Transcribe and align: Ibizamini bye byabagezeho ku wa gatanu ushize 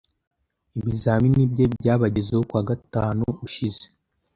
Ibizamini 0.79 1.41
bye 1.51 1.65
byabagezeho 1.75 2.41
ku 2.49 2.53
wa 2.57 2.63
gatanu 2.69 3.23
ushize 3.45 3.85